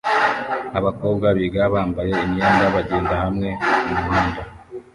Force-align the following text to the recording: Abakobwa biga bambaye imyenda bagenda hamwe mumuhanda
Abakobwa 0.79 1.27
biga 1.37 1.63
bambaye 1.73 2.13
imyenda 2.25 2.65
bagenda 2.75 3.13
hamwe 3.23 3.49
mumuhanda 3.87 4.41